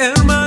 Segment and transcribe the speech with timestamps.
[0.00, 0.39] Hermano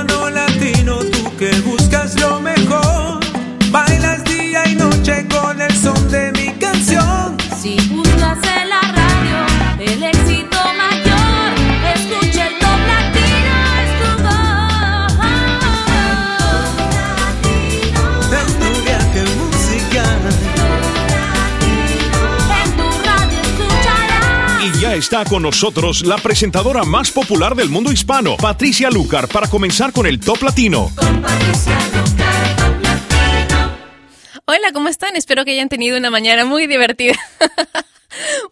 [25.04, 30.06] está con nosotros la presentadora más popular del mundo hispano, Patricia Lucar, para comenzar con
[30.06, 30.90] el Top Latino.
[34.46, 35.14] Hola, ¿cómo están?
[35.14, 37.16] Espero que hayan tenido una mañana muy divertida.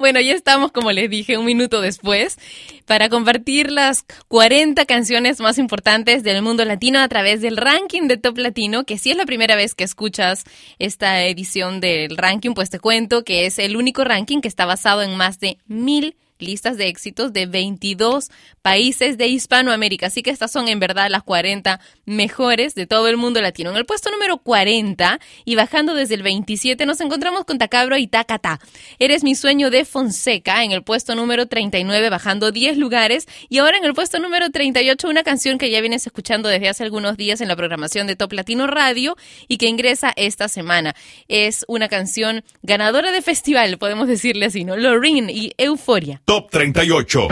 [0.00, 2.36] Bueno, ya estamos, como les dije, un minuto después
[2.84, 8.16] para compartir las 40 canciones más importantes del mundo latino a través del ranking de
[8.16, 10.42] Top Latino, que si es la primera vez que escuchas
[10.80, 15.02] esta edición del ranking, pues te cuento que es el único ranking que está basado
[15.02, 18.28] en más de mil listas de éxitos de 22
[18.60, 20.06] países de Hispanoamérica.
[20.06, 23.70] Así que estas son en verdad las 40 mejores de todo el mundo latino.
[23.70, 28.06] En el puesto número 40 y bajando desde el 27 nos encontramos con Tacabro y
[28.06, 28.60] Tacata.
[28.98, 33.78] Eres mi sueño de Fonseca en el puesto número 39 bajando 10 lugares y ahora
[33.78, 37.40] en el puesto número 38 una canción que ya vienes escuchando desde hace algunos días
[37.40, 39.16] en la programación de Top Latino Radio
[39.48, 40.94] y que ingresa esta semana.
[41.28, 44.76] Es una canción ganadora de festival, podemos decirle así, ¿no?
[44.76, 46.22] Loreen y Euforia.
[46.32, 47.14] Top 38.
[47.14, 47.28] Why?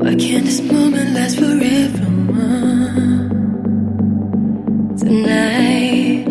[0.00, 2.06] Why can't this moment last forever?
[4.98, 6.24] Tonight,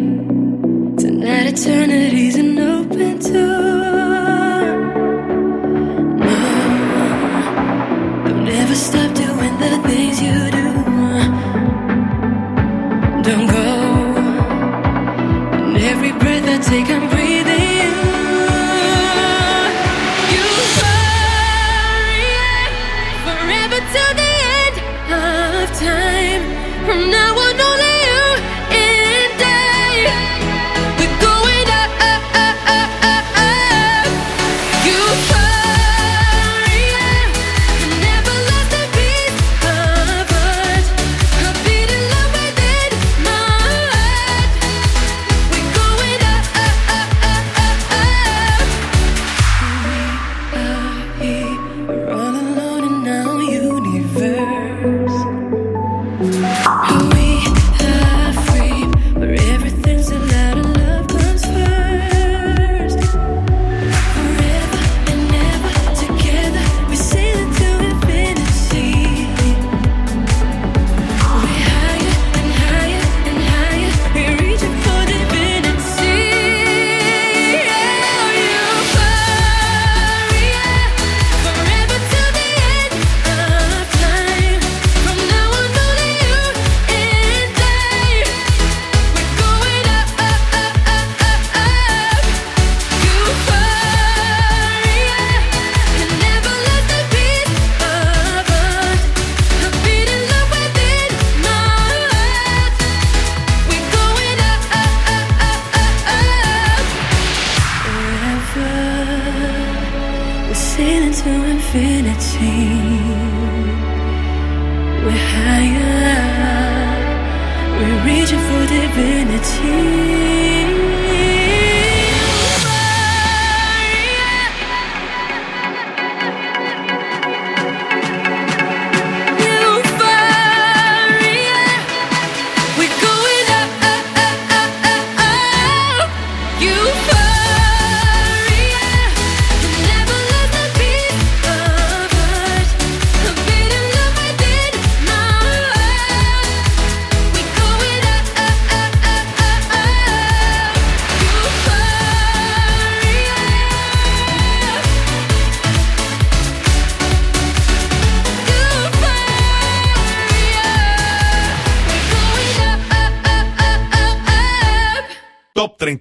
[0.98, 4.64] tonight, eternity's an open door.
[6.20, 6.36] No,
[8.26, 10.63] don't ever stop doing the things you do.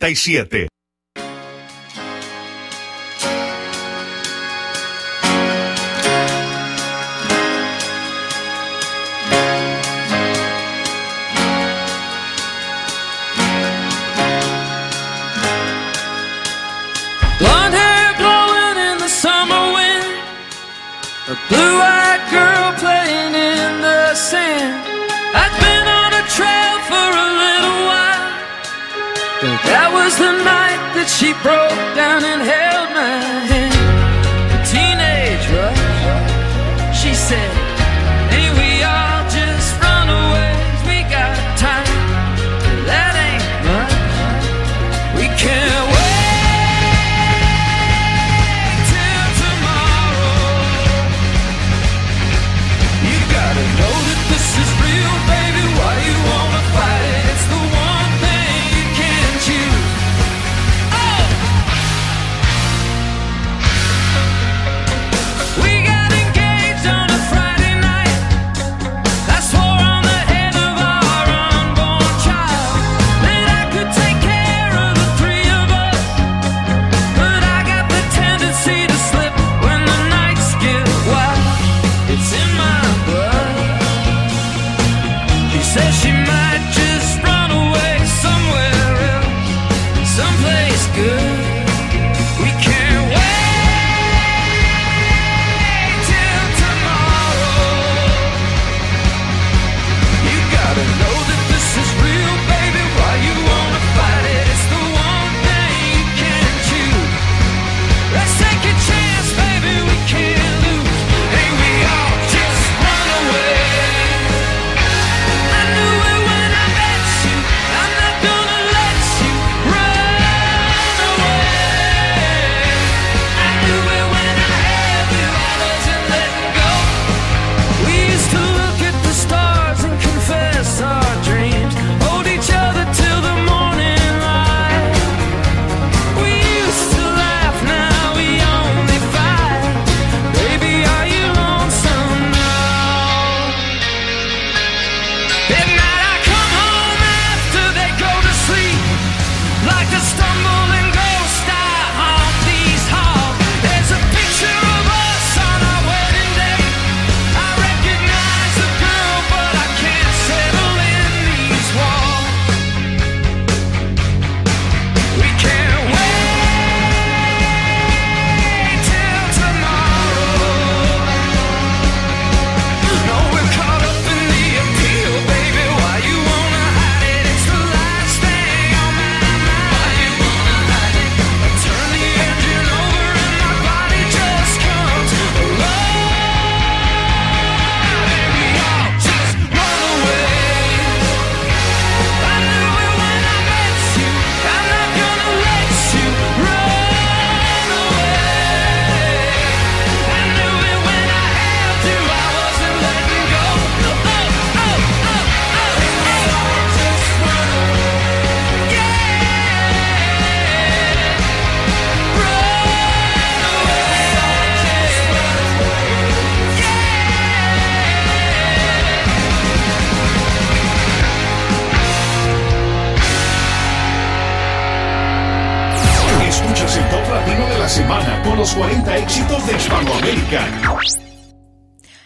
[0.02, 0.71] 97.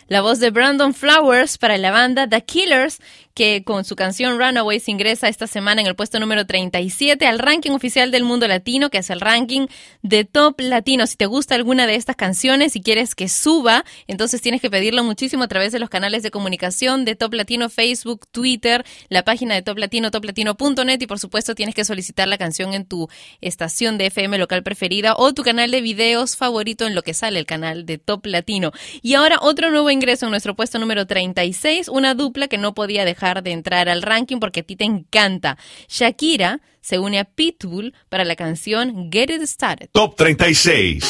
[0.09, 3.01] La voz de Brandon Flowers para la banda The Killers,
[3.37, 7.73] que con su canción Runaways ingresa esta semana en el puesto número 37 al ranking
[7.73, 9.67] oficial del mundo latino, que es el ranking
[10.01, 11.07] de top latino.
[11.07, 15.05] Si te gusta alguna de estas canciones y quieres que suba, entonces tienes que pedirlo
[15.05, 19.55] muchísimo a través de los canales de comunicación de Top Latino, Facebook, Twitter, la página
[19.55, 23.11] de Top Latino, toplatino.net y por supuesto tienes que solicitar la canción en tu
[23.43, 27.39] estación de FM local preferida o tu canal de videos favorito en lo que sale
[27.39, 28.73] el canal de Top Latino.
[29.03, 33.05] Y ahora otro nuevo ingreso en nuestro puesto número 36, una dupla que no podía
[33.05, 35.59] dejar de entrar al ranking porque a ti te encanta.
[35.89, 39.89] Shakira se une a Pitbull para la canción Get It Started.
[39.93, 41.05] Top 36.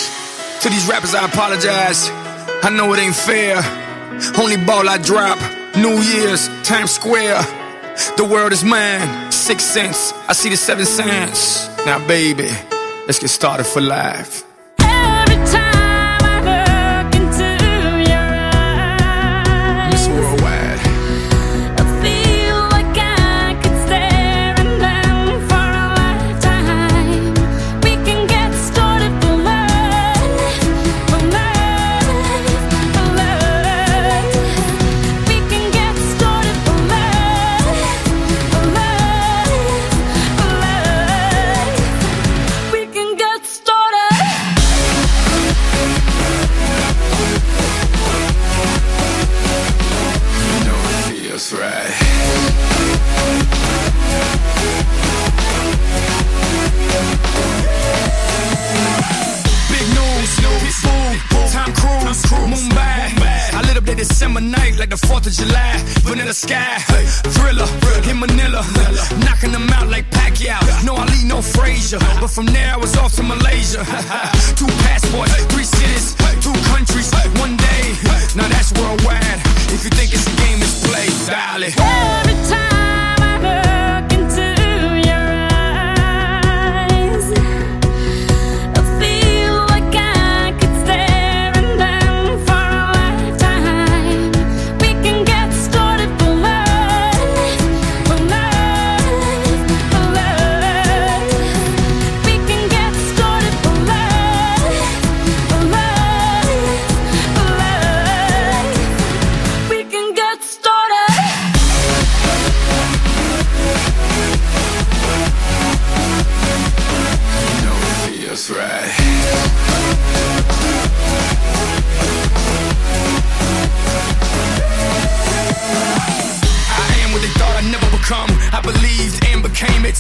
[0.63, 2.11] To these rappers, I apologize.
[2.63, 3.59] I know it ain't fair.
[4.39, 5.39] Only ball I drop.
[5.77, 7.43] New Year's, Times Square.
[8.17, 9.31] The world is mine.
[9.31, 10.13] Six cents.
[10.29, 11.69] I see the seven cents.
[11.85, 12.49] Now, baby,
[13.07, 14.46] let's get started for life.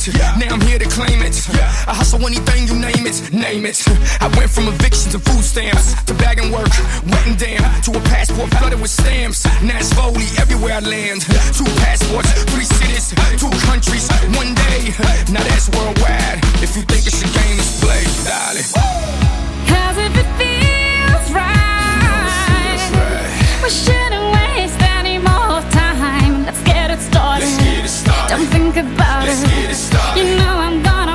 [0.05, 0.15] It.
[0.39, 1.37] Now I'm here to claim it.
[1.89, 3.81] I hustle anything you name it, name it.
[4.21, 6.71] I went from eviction to food stamps to bagging work,
[7.09, 9.45] wet and damn, to a passport flooded with stamps.
[9.63, 11.23] Now it's slowly everywhere I land.
[11.57, 14.93] Two passports, three cities, two countries, one day.
[15.33, 16.41] Now that's worldwide.
[16.63, 18.69] If you think it's a game, it's play, darling.
[19.71, 22.81] Cause if it feels right,
[23.63, 24.86] we shouldn't waste
[27.17, 27.45] get it started.
[27.45, 28.37] Let's get it started.
[28.37, 29.49] Don't think about Let's it.
[29.49, 30.21] get it started.
[30.21, 31.06] You know I'm gonna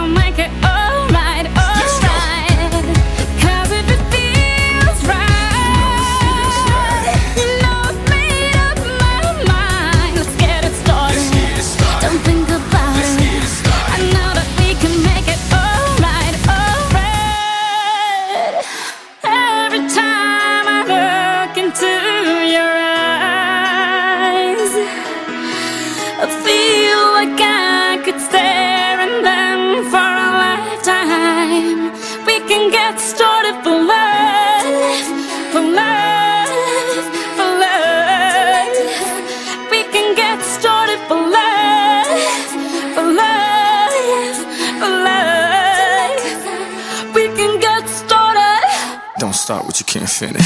[49.52, 50.46] start what you can't finish.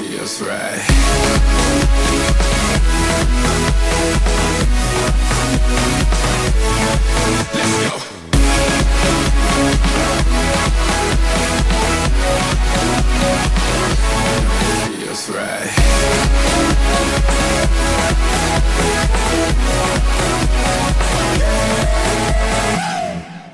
[0.00, 0.82] Feels right.
[7.54, 8.20] Let's go.
[15.34, 15.70] Right.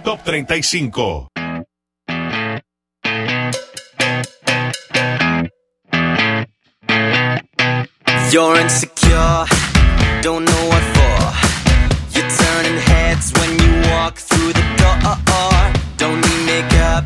[0.05, 0.65] Top 35.
[8.33, 9.47] You're insecure,
[10.21, 11.19] don't know what for.
[12.15, 15.17] You're turning heads when you walk through the door.
[15.97, 17.06] Don't need makeup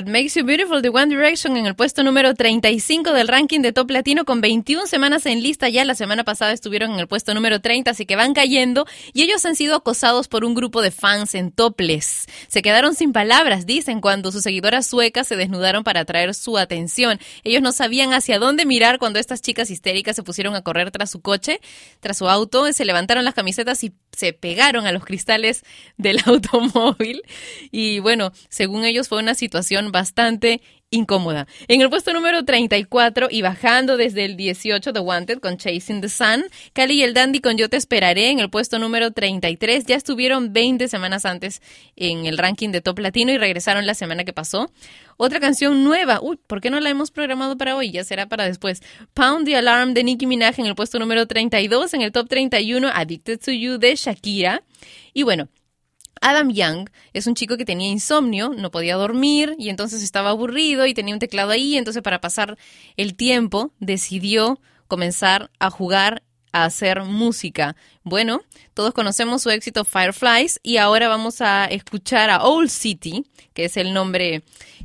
[0.00, 3.72] What Makes You Beautiful de One Direction en el puesto número 35 del ranking de
[3.72, 5.68] Top Latino con 21 semanas en lista.
[5.68, 8.86] Ya la semana pasada estuvieron en el puesto número 30, así que van cayendo.
[9.12, 12.28] Y ellos han sido acosados por un grupo de fans en topless.
[12.48, 17.20] Se quedaron sin palabras, dicen, cuando sus seguidoras suecas se desnudaron para atraer su atención.
[17.44, 21.10] Ellos no sabían hacia dónde mirar cuando estas chicas histéricas se pusieron a correr tras
[21.10, 21.60] su coche,
[22.00, 25.64] tras su auto, se levantaron las camisetas y se pegaron a los cristales
[25.96, 27.22] del automóvil.
[27.70, 30.60] Y bueno, según ellos fue una situación bastante
[30.90, 31.46] incómoda.
[31.68, 36.08] En el puesto número 34 y bajando desde el 18 The Wanted con Chasing the
[36.08, 39.94] Sun, Cali y el Dandy con Yo te esperaré en el puesto número 33 ya
[39.94, 41.62] estuvieron 20 semanas antes
[41.94, 44.72] en el ranking de Top Latino y regresaron la semana que pasó.
[45.16, 47.92] Otra canción nueva, uy, ¿por qué no la hemos programado para hoy?
[47.92, 48.82] Ya será para después.
[49.14, 52.88] Pound the Alarm de Nicki Minaj en el puesto número 32, en el top 31
[52.92, 54.64] Addicted to You de Shakira.
[55.12, 55.48] Y bueno,
[56.20, 60.86] Adam Young es un chico que tenía insomnio, no podía dormir y entonces estaba aburrido
[60.86, 62.58] y tenía un teclado ahí, entonces para pasar
[62.96, 67.76] el tiempo decidió comenzar a jugar a hacer música.
[68.02, 68.42] Bueno,
[68.74, 73.76] todos conocemos su éxito Fireflies y ahora vamos a escuchar a Old City, que es
[73.76, 74.42] el nombre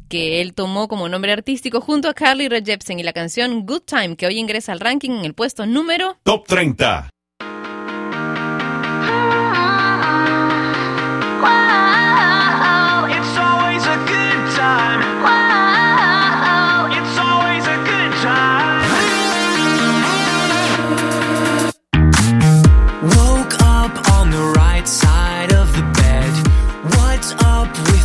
[0.07, 3.81] que él tomó como nombre artístico junto a Carly Rae Jepsen y la canción Good
[3.81, 7.09] Time, que hoy ingresa al ranking en el puesto número Top 30.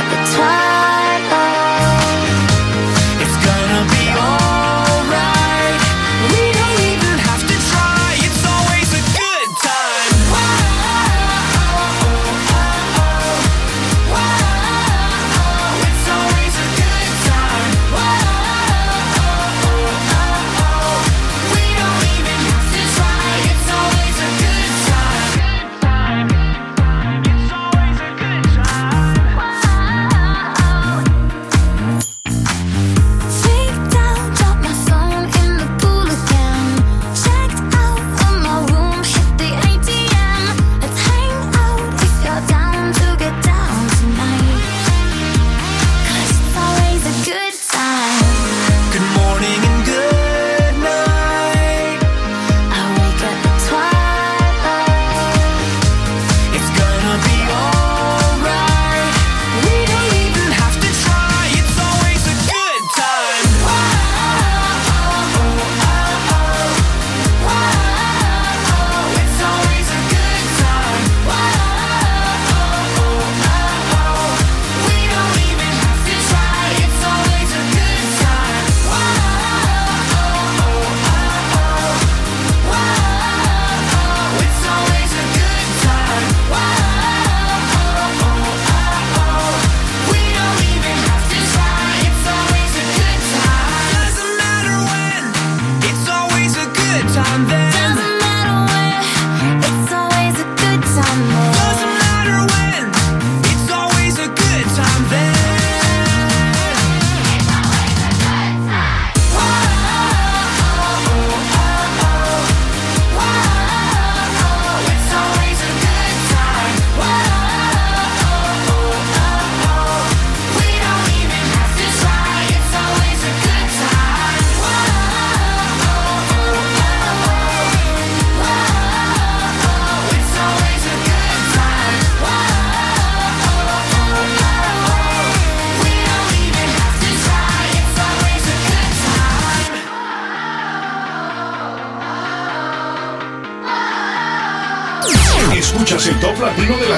[0.00, 0.89] at the top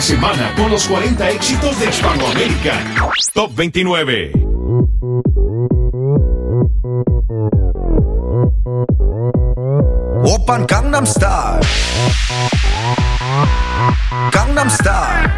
[0.02, 2.72] semana con los 40 éxitos de Hispanoamérica.
[3.32, 4.32] Top 29.
[10.24, 11.60] Open Gangnam Style.
[14.32, 15.31] Gangnam Style.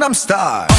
[0.00, 0.69] gangnam style.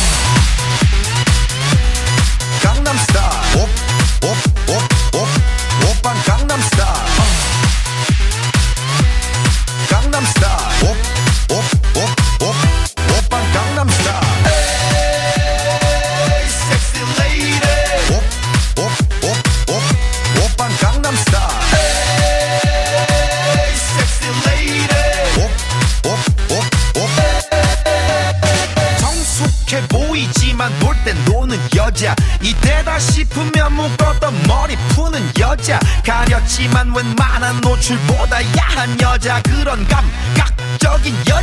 [41.04, 41.41] 여기 여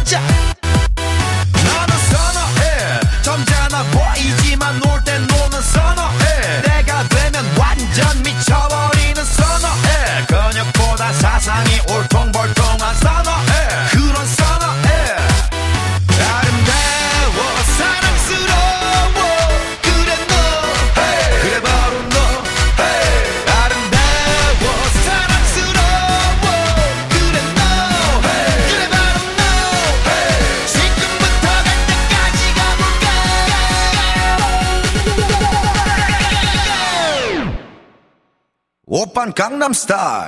[39.68, 40.27] Gangnam Style.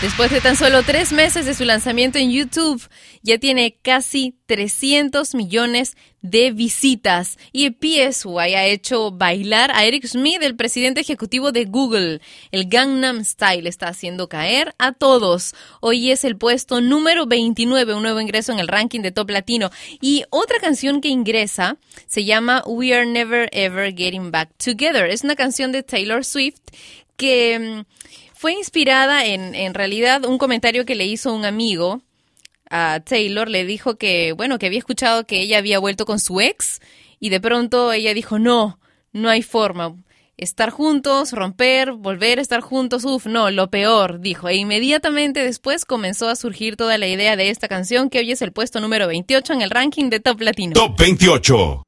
[0.00, 2.80] Después de tan solo tres meses de su lanzamiento en YouTube,
[3.22, 10.38] ya tiene casi 300 millones de visitas y PSY ha hecho bailar a Eric Smith,
[10.40, 12.20] el presidente ejecutivo de Google.
[12.52, 15.56] El Gangnam Style está haciendo caer a todos.
[15.80, 19.70] Hoy es el puesto número 29, un nuevo ingreso en el ranking de Top Latino.
[20.00, 25.10] Y otra canción que ingresa se llama We Are Never Ever Getting Back Together.
[25.10, 26.60] Es una canción de Taylor Swift
[27.16, 27.58] que...
[27.58, 32.02] Mm, fue inspirada en, en realidad un comentario que le hizo un amigo
[32.70, 36.40] a Taylor, le dijo que, bueno, que había escuchado que ella había vuelto con su
[36.40, 36.80] ex
[37.18, 38.78] y de pronto ella dijo, no,
[39.12, 39.96] no hay forma.
[40.36, 44.48] Estar juntos, romper, volver a estar juntos, uff, no, lo peor, dijo.
[44.48, 48.40] E inmediatamente después comenzó a surgir toda la idea de esta canción que hoy es
[48.40, 50.74] el puesto número 28 en el ranking de Top Latino.
[50.74, 51.87] Top 28.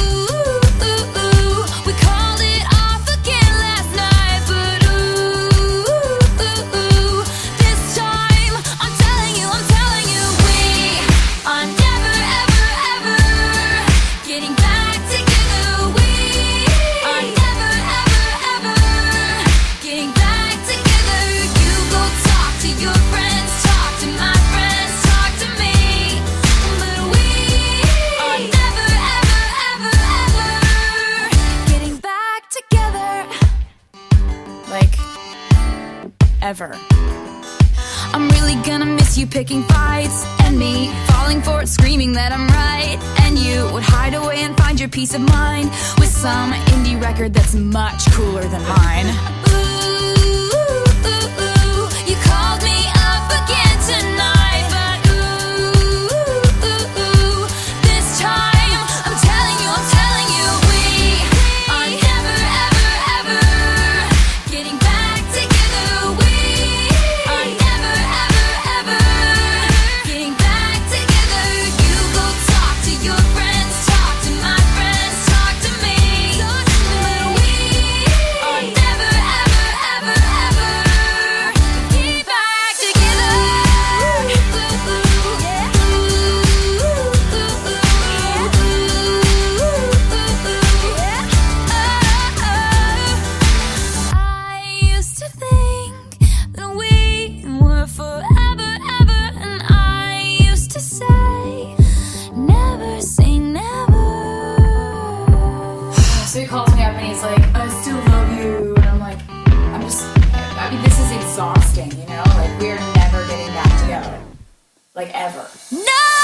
[114.95, 115.47] like ever.
[115.71, 116.20] No!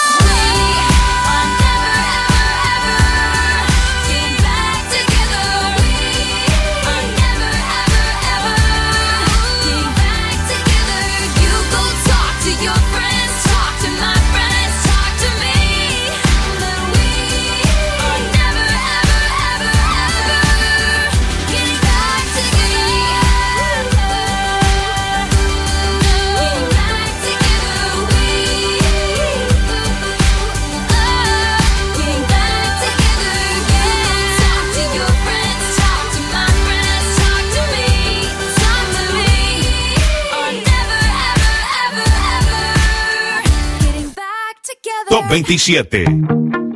[45.43, 46.66] 27.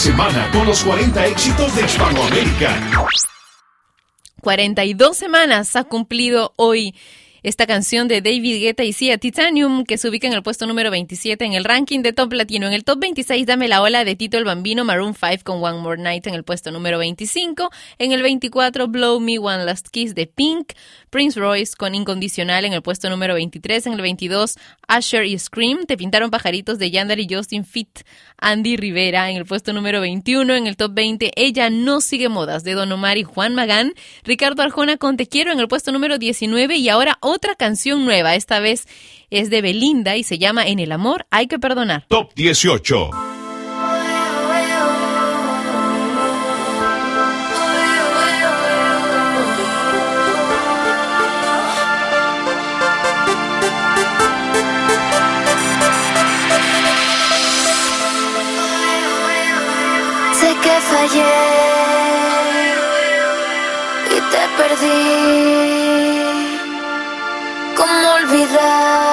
[0.00, 2.74] Semana con los 40 éxitos de Hispanoamérica.
[4.40, 6.94] 42 semanas ha cumplido hoy
[7.42, 10.90] esta canción de David Guetta y Sia Titanium, que se ubica en el puesto número
[10.90, 12.66] 27 en el ranking de Top Latino.
[12.66, 15.80] En el top 26, Dame la Ola de Tito el Bambino, Maroon 5 con One
[15.80, 17.70] More Night en el puesto número 25.
[17.98, 20.72] En el 24, Blow Me One Last Kiss de Pink.
[21.10, 23.86] Prince Royce con Incondicional en el puesto número 23.
[23.86, 24.56] En el 22,
[24.98, 25.84] Usher y Scream.
[25.86, 28.00] Te pintaron pajaritos de Yandel y Justin Fit.
[28.38, 30.54] Andy Rivera en el puesto número 21.
[30.54, 33.92] En el top 20, Ella no sigue modas de Don Omar y Juan Magán.
[34.24, 36.76] Ricardo Arjona con Te quiero en el puesto número 19.
[36.76, 38.34] Y ahora otra canción nueva.
[38.34, 38.86] Esta vez
[39.30, 42.06] es de Belinda y se llama En el amor hay que perdonar.
[42.08, 43.29] Top 18.
[60.80, 61.36] Fallé
[64.06, 65.00] y te perdí.
[67.76, 69.09] ¿Cómo olvidar?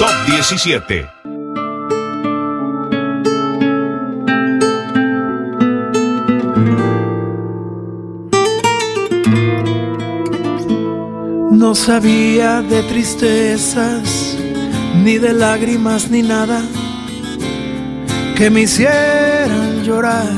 [0.00, 1.10] Top 17.
[11.50, 14.38] No sabía de tristezas,
[15.04, 16.62] ni de lágrimas, ni nada
[18.36, 20.32] que me hicieran llorar.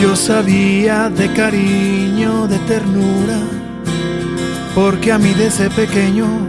[0.00, 3.40] Yo sabía de cariño, de ternura,
[4.74, 6.48] porque a mí desde pequeño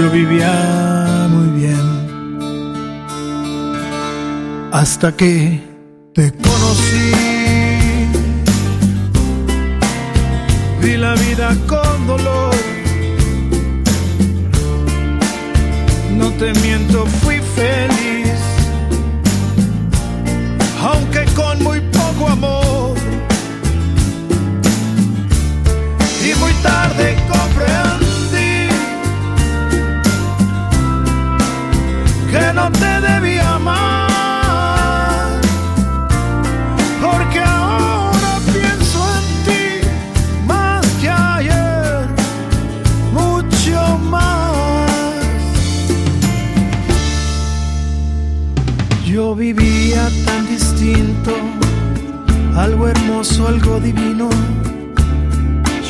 [0.00, 1.76] Yo vivía muy bien.
[4.72, 5.60] Hasta que
[49.12, 51.32] Yo vivía tan distinto,
[52.54, 54.28] algo hermoso, algo divino,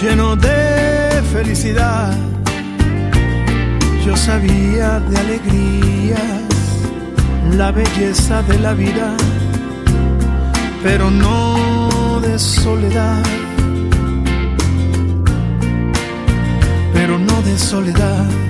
[0.00, 2.16] lleno de felicidad.
[4.06, 6.48] Yo sabía de alegrías,
[7.58, 9.14] la belleza de la vida,
[10.82, 13.22] pero no de soledad.
[16.94, 18.49] Pero no de soledad.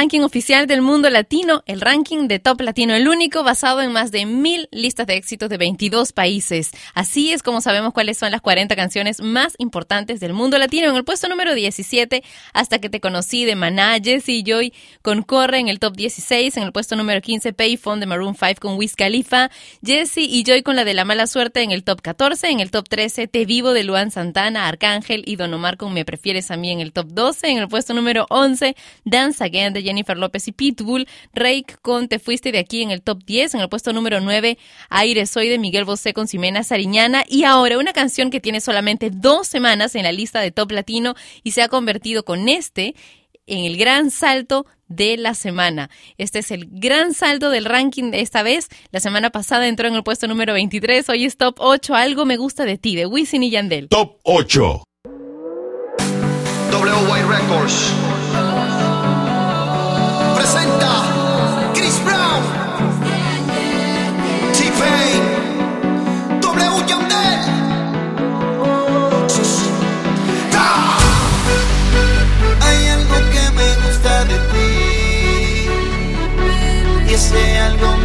[0.00, 4.10] ranking oficial del mundo latino, el ranking de Top Latino, el único basado en más
[4.10, 6.70] de mil listas de éxitos de 22 países.
[6.94, 10.88] Así es como sabemos cuáles son las 40 canciones más importantes del mundo latino.
[10.88, 12.24] En el puesto número 17,
[12.54, 14.72] Hasta que te conocí de Maná, Jesse y Joy
[15.02, 16.56] con Corre en el top 16.
[16.56, 19.50] En el puesto número 15, Payphone de Maroon 5 con Wiz Khalifa.
[19.84, 22.48] Jesse y Joy con la de La Mala Suerte en el top 14.
[22.48, 26.06] En el top 13, Te Vivo de Luan Santana, Arcángel y Don Omar con Me
[26.06, 27.48] Prefieres a mí en el top 12.
[27.48, 28.74] En el puesto número 11,
[29.04, 31.06] Dance Again de Jennifer López y Pitbull.
[31.34, 33.54] Rake con Te Fuiste de aquí en el top 10.
[33.54, 34.56] En el puesto número 9,
[34.88, 37.24] Aire Soy de Miguel Bosé con Ximena Sariñana.
[37.28, 41.14] Y ahora una canción que tiene solamente dos semanas en la lista de Top Latino
[41.42, 42.94] y se ha convertido con este
[43.46, 45.90] en el gran salto de la semana.
[46.18, 48.68] Este es el gran salto del ranking de esta vez.
[48.90, 51.94] La semana pasada entró en el puesto número 23, hoy es top 8.
[51.94, 53.88] Algo me gusta de ti, de Wisin y Yandel.
[53.88, 54.84] Top 8.
[56.72, 57.92] WY Records
[60.52, 60.92] presenta
[61.74, 62.42] Chris Brown,
[64.52, 65.22] T-Pain,
[66.40, 67.40] W Yandel.
[72.62, 74.70] Hay algo que me gusta de ti
[77.08, 77.99] y ese algo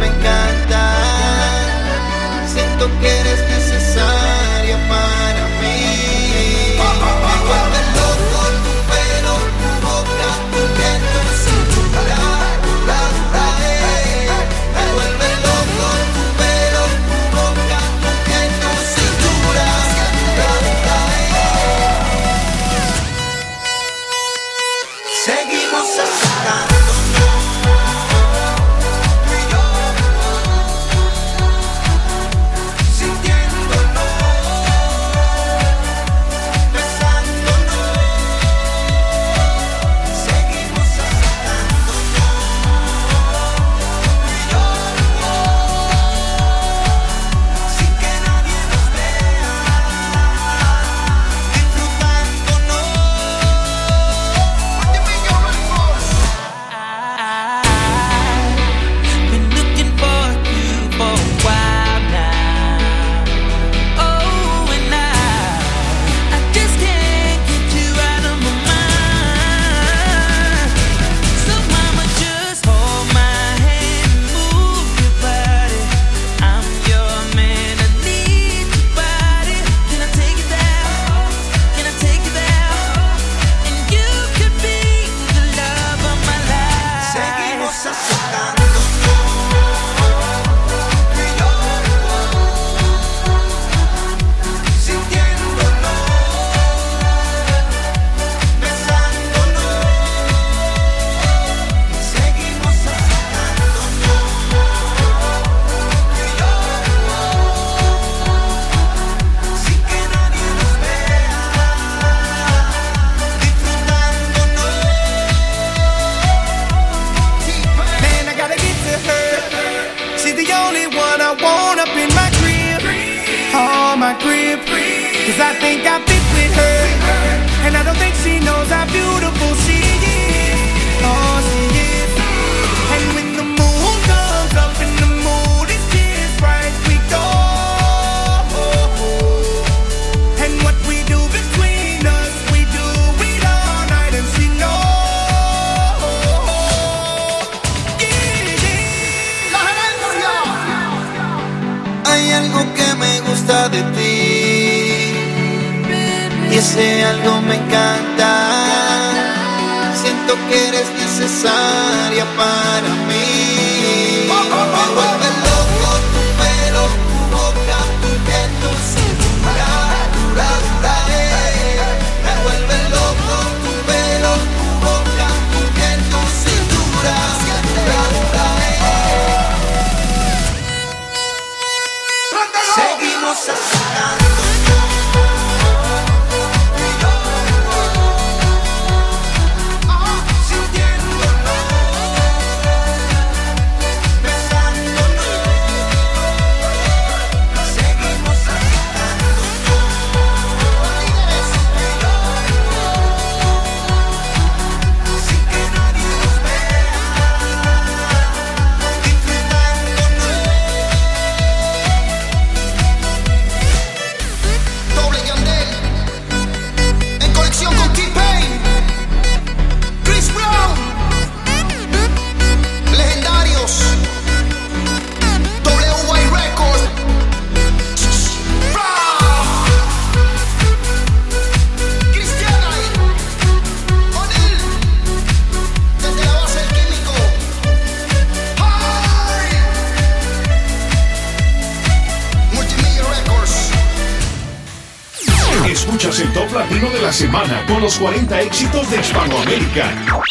[247.80, 249.90] los 40 éxitos de Hispanoamérica.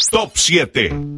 [0.09, 1.14] Top 7.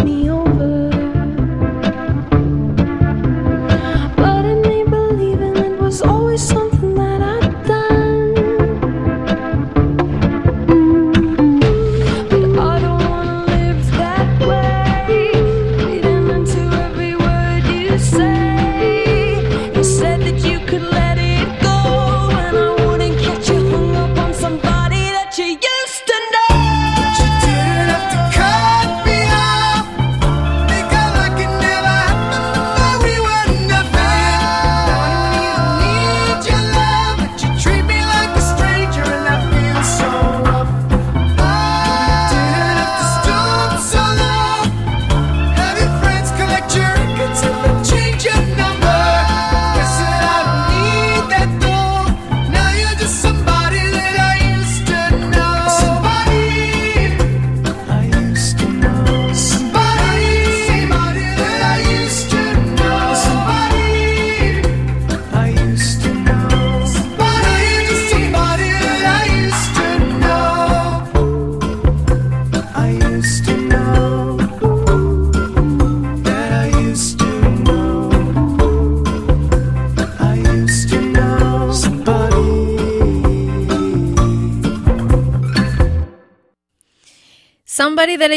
[0.00, 0.71] me over.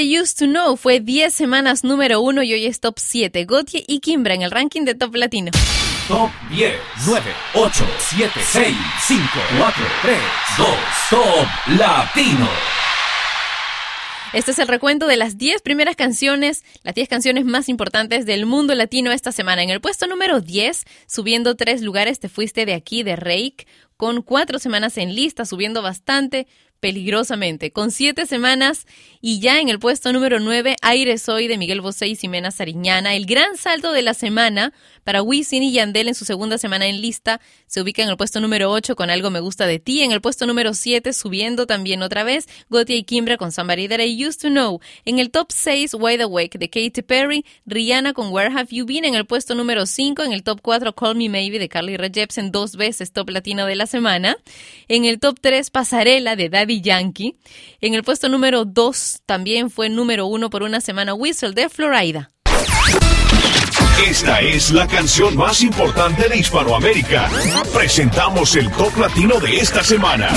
[0.06, 3.46] Used to Know fue 10 semanas número 1 y hoy es top 7.
[3.46, 5.52] Gotye y Kimbra en el ranking de Top Latino.
[6.08, 6.74] Top 10,
[7.08, 8.76] 9, 8, 7, 6,
[9.08, 9.24] 5,
[9.58, 10.18] 4, 3,
[10.58, 10.68] 2,
[11.10, 11.48] Top
[11.80, 12.50] Latino.
[14.34, 18.46] Este es el recuento de las 10 primeras canciones, las 10 canciones más importantes del
[18.46, 19.64] mundo latino esta semana.
[19.64, 23.66] En el puesto número 10, subiendo tres lugares, te fuiste de aquí, de Reik,
[23.98, 26.48] con cuatro semanas en lista, subiendo bastante
[26.82, 28.86] peligrosamente, con siete semanas
[29.20, 33.16] y ya en el puesto número nueve Aire Soy de Miguel Bosé y Ximena Sariñana.
[33.16, 34.72] El gran salto de la semana
[35.04, 38.40] para Wisin y Yandel en su segunda semana en lista se ubica en el puesto
[38.40, 42.04] número ocho con Algo Me Gusta de Ti, en el puesto número siete subiendo también
[42.04, 45.52] otra vez Gotia y Kimbra con Somebody That I Used to Know, en el top
[45.52, 49.06] seis Wide Awake de Katy Perry, Rihanna con Where Have You Been.
[49.06, 52.12] En el puesto número cinco en el top cuatro Call Me Maybe de Carly Rae
[52.14, 54.38] Jepsen dos veces top latino de la semana.
[54.88, 57.36] En el top 3, Pasarela de Daddy Yankee.
[57.82, 62.32] En el puesto número 2, también fue número 1 por una semana, Whistle de Florida.
[64.08, 67.30] Esta es la canción más importante de Hispanoamérica.
[67.74, 70.30] Presentamos el top latino de esta semana.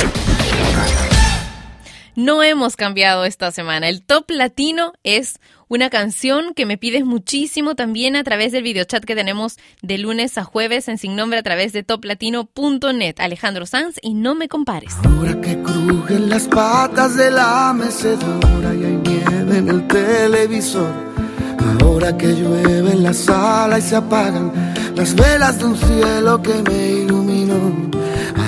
[2.15, 3.89] No hemos cambiado esta semana.
[3.89, 5.39] El top latino es
[5.69, 10.39] una canción que me pides muchísimo también a través del videochat que tenemos de lunes
[10.39, 13.17] a jueves en sin nombre a través de toplatino.net.
[13.19, 14.95] Alejandro Sanz y no me compares.
[15.05, 20.93] Ahora que crujen las patas de la mecedora y hay nieve en el televisor.
[21.81, 24.53] Ahora que llueve en la sala y se apagan
[24.95, 27.91] las velas de un cielo que me iluminó.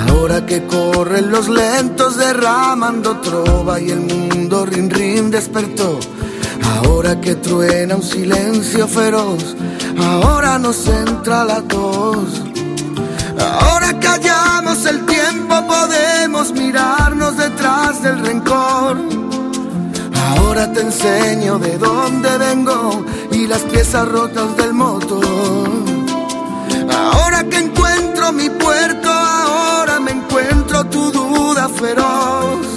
[0.09, 5.99] Ahora que corren los lentos derramando trova y el mundo rin rin despertó.
[6.77, 9.57] Ahora que truena un silencio feroz,
[9.99, 12.43] ahora nos entra la tos.
[13.39, 18.99] Ahora que hallamos el tiempo podemos mirarnos detrás del rencor.
[20.29, 25.69] Ahora te enseño de dónde vengo y las piezas rotas del motor.
[27.13, 32.70] Ahora que encuentro mi puerto, ahora me encuentro tu duda feroz.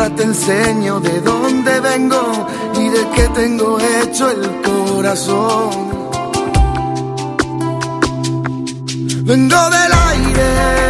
[0.00, 5.70] Ahora te enseño de dónde vengo y de qué tengo hecho el corazón.
[9.24, 10.89] Vengo del aire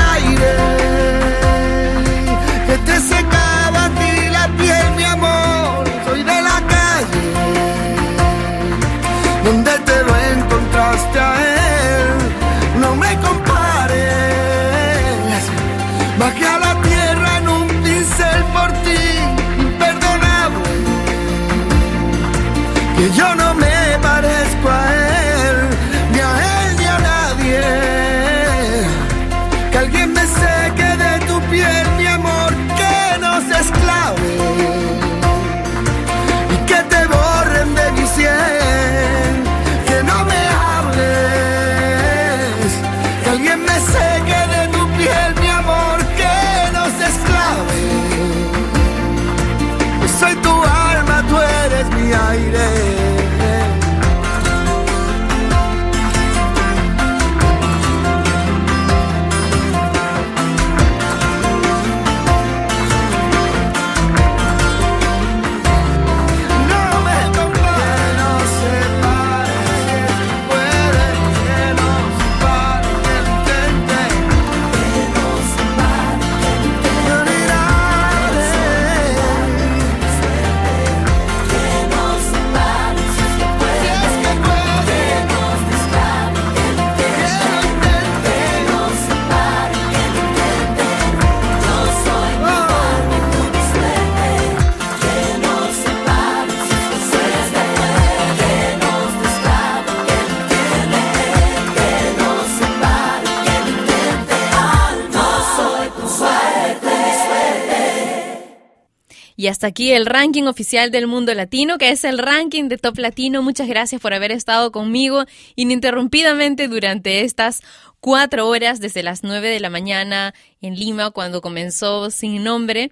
[109.41, 112.99] Y hasta aquí el ranking oficial del mundo latino, que es el ranking de Top
[112.99, 113.41] Latino.
[113.41, 115.25] Muchas gracias por haber estado conmigo
[115.55, 117.63] ininterrumpidamente durante estas
[117.99, 122.91] cuatro horas desde las nueve de la mañana en Lima cuando comenzó Sin Nombre.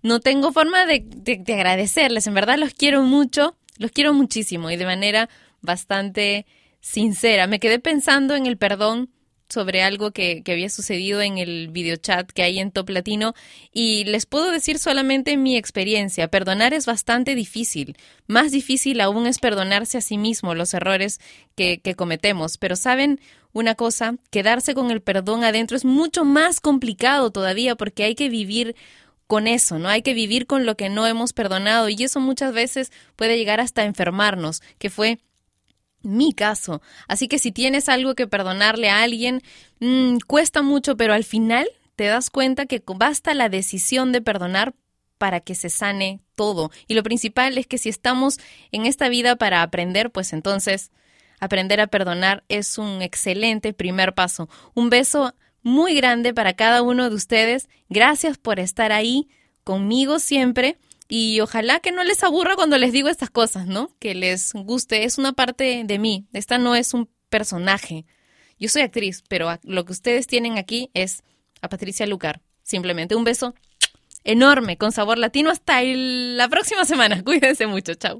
[0.00, 4.70] No tengo forma de, de- de agradecerles, en verdad los quiero mucho, los quiero muchísimo
[4.70, 5.28] y de manera
[5.62, 6.46] bastante
[6.80, 7.48] sincera.
[7.48, 9.10] Me quedé pensando en el perdón
[9.48, 13.34] sobre algo que, que había sucedido en el videochat que hay en Top Latino
[13.72, 16.28] y les puedo decir solamente mi experiencia.
[16.28, 17.96] Perdonar es bastante difícil.
[18.26, 21.20] Más difícil aún es perdonarse a sí mismo los errores
[21.56, 22.58] que, que cometemos.
[22.58, 23.20] Pero saben
[23.52, 28.28] una cosa, quedarse con el perdón adentro es mucho más complicado todavía porque hay que
[28.28, 28.76] vivir
[29.26, 29.88] con eso, ¿no?
[29.88, 33.60] Hay que vivir con lo que no hemos perdonado y eso muchas veces puede llegar
[33.60, 35.18] hasta enfermarnos, que fue
[36.02, 36.80] mi caso.
[37.06, 39.42] Así que si tienes algo que perdonarle a alguien,
[39.80, 44.74] mm, cuesta mucho, pero al final te das cuenta que basta la decisión de perdonar
[45.18, 46.70] para que se sane todo.
[46.86, 48.38] Y lo principal es que si estamos
[48.70, 50.92] en esta vida para aprender, pues entonces
[51.40, 54.48] aprender a perdonar es un excelente primer paso.
[54.74, 57.68] Un beso muy grande para cada uno de ustedes.
[57.88, 59.28] Gracias por estar ahí
[59.64, 60.78] conmigo siempre.
[61.08, 63.90] Y ojalá que no les aburra cuando les digo estas cosas, ¿no?
[63.98, 65.04] Que les guste.
[65.04, 66.26] Es una parte de mí.
[66.34, 68.04] Esta no es un personaje.
[68.58, 71.22] Yo soy actriz, pero lo que ustedes tienen aquí es
[71.62, 72.42] a Patricia Lucar.
[72.62, 73.54] Simplemente un beso
[74.24, 75.50] enorme con sabor latino.
[75.50, 77.22] Hasta la próxima semana.
[77.24, 77.94] Cuídense mucho.
[77.94, 78.18] Chao.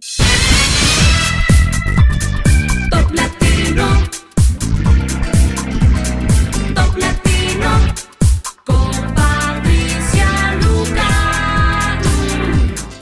[2.90, 4.08] Top Latino.
[6.74, 8.07] Top Latino.